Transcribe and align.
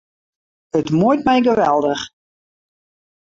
It 0.79 0.87
muoit 0.99 1.21
my 1.27 1.37
geweldich. 1.47 2.03